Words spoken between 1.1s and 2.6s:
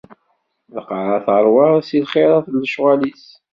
teṛwa si lxirat n